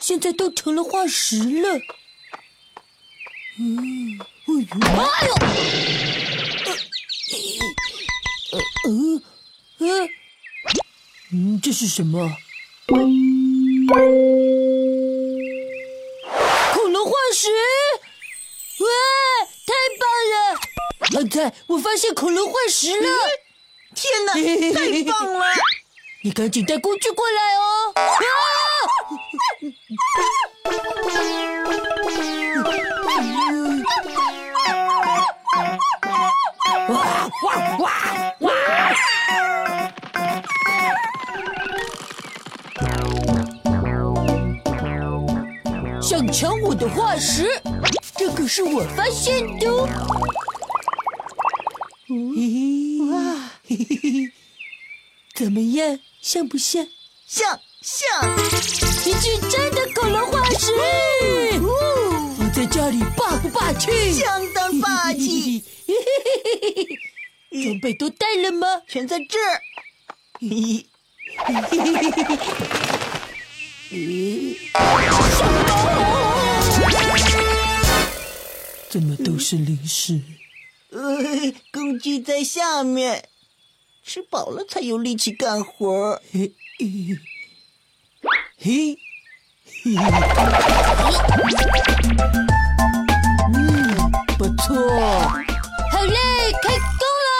[0.00, 1.78] 现在都成了化石了。
[3.58, 4.54] 嗯，哎
[5.26, 5.34] 呦，
[8.52, 8.88] 呃，呃，
[9.78, 10.08] 呃，
[11.32, 12.28] 嗯，这是什么？
[12.86, 12.98] 恐
[16.92, 17.46] 龙化石！
[18.80, 18.86] 哇，
[19.66, 20.34] 太棒了！
[21.12, 23.08] 胖菜，我发现恐龙化石了！
[23.94, 24.32] 天哪，
[24.74, 25.44] 太棒了！
[26.22, 27.92] 你赶紧带工具过来哦！
[28.00, 28.02] 啊！
[46.02, 47.48] 想抢我的化石？
[48.16, 49.72] 这可是我发现的！
[53.10, 53.50] 哇，
[55.34, 55.98] 怎么样？
[56.20, 56.86] 像不像？
[57.26, 58.36] 像像，
[59.06, 60.66] 一具真的恐龙化石！
[62.36, 64.12] 放在家里霸不霸气？
[64.12, 65.64] 相当霸气！
[67.62, 68.66] 装备都带了吗？
[68.86, 69.62] 全在这儿。
[78.90, 80.20] 怎么都是零食？
[80.90, 81.00] 呃，
[81.72, 83.26] 工具在下面，
[84.04, 86.20] 吃饱了才有力气干活。
[88.62, 88.94] 嘿，
[89.64, 89.96] 嘿，
[93.54, 93.58] 嗯，
[94.36, 94.76] 不错，
[95.90, 96.18] 好嘞，
[96.62, 97.32] 开工了！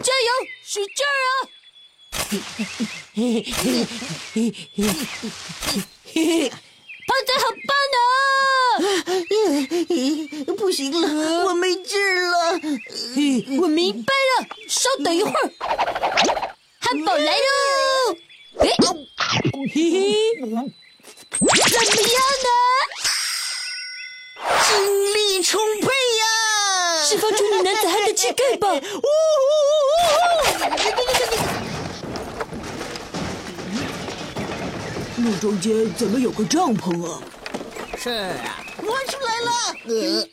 [0.00, 0.30] 加油，
[0.64, 1.30] 使劲儿啊！
[2.22, 2.38] 嘿
[3.42, 3.66] 嘿嘿
[4.32, 4.36] 嘿
[4.76, 4.86] 嘿嘿
[6.14, 6.14] 嘿，
[7.08, 7.98] 胖仔好棒呢！
[10.68, 11.98] 不行了，我没劲
[12.30, 12.60] 了。
[13.62, 15.50] 我明白了，稍等一会儿，
[16.78, 18.14] 汉堡来喽！
[18.58, 18.68] 嘿，
[19.72, 20.68] 嘿嘿，怎么样
[22.44, 22.50] 呢？
[24.68, 24.70] 精
[25.14, 27.02] 力充沛呀！
[27.02, 28.68] 释放出你男子汉的气概吧！
[35.16, 37.22] 呜路中间怎么有个帐篷啊？
[37.96, 39.50] 是啊，挖出来了！
[39.86, 40.28] 呃！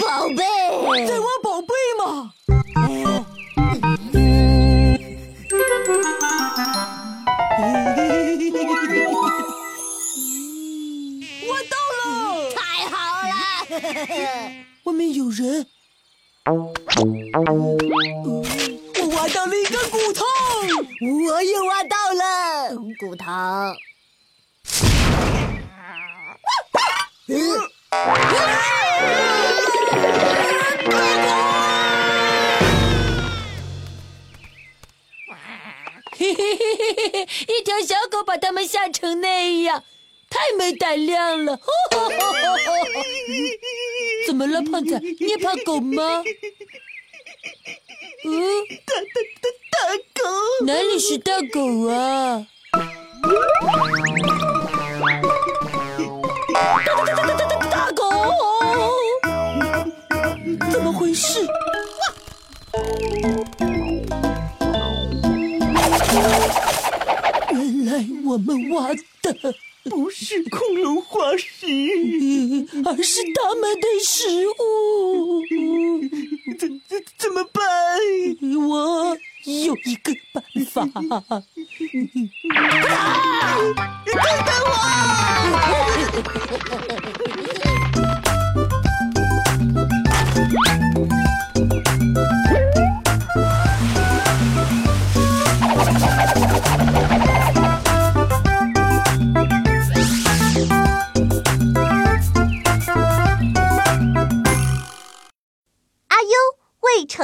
[0.00, 0.42] 宝贝，
[1.06, 2.32] 在挖宝贝吗？
[11.48, 12.00] 挖到了！
[12.54, 12.94] 太好
[13.28, 13.32] 了！
[14.84, 15.66] 外面有人。
[16.46, 16.52] 我
[19.14, 20.24] 挖到了一根骨头，
[21.00, 23.24] 我也挖到了骨头。
[36.18, 37.28] 嘿嘿嘿嘿嘿！
[37.48, 39.84] 一条小狗把他们吓成那样，
[40.30, 41.60] 太没胆量了！
[44.26, 44.98] 怎么了，胖子？
[45.20, 46.22] 你也怕狗吗？
[48.24, 48.32] 嗯，
[48.84, 49.00] 大大
[49.40, 49.76] 大大
[50.14, 50.20] 狗，
[50.66, 52.46] 哪里是大狗啊？
[56.56, 58.02] 大大大大大大大狗！
[60.70, 61.46] 怎么回事？
[68.24, 71.66] 我们挖的不是恐龙化石，
[72.84, 75.42] 而是他们的食物。
[76.58, 77.62] 怎怎怎么办？
[78.68, 80.88] 我有一个办法。
[84.04, 84.05] 等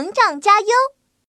[0.00, 0.99] 成长加优。